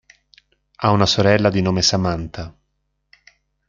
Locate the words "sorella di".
1.05-1.61